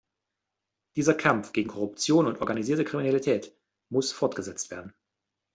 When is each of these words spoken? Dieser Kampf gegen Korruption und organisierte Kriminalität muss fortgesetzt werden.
Dieser 0.95 1.13
Kampf 1.13 1.53
gegen 1.53 1.69
Korruption 1.69 2.25
und 2.25 2.41
organisierte 2.41 2.83
Kriminalität 2.83 3.55
muss 3.91 4.11
fortgesetzt 4.11 4.71
werden. 4.71 4.95